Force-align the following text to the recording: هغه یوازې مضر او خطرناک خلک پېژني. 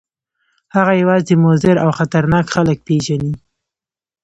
هغه 0.75 0.93
یوازې 1.01 1.33
مضر 1.45 1.75
او 1.83 1.89
خطرناک 1.99 2.45
خلک 2.55 2.77
پېژني. 2.87 3.33